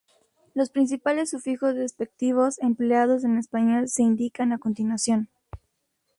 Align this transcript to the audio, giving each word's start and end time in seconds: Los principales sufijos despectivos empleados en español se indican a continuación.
Los 0.55 0.71
principales 0.71 1.29
sufijos 1.29 1.75
despectivos 1.75 2.57
empleados 2.57 3.23
en 3.23 3.37
español 3.37 3.87
se 3.87 4.01
indican 4.01 4.51
a 4.51 4.57
continuación. 4.57 5.29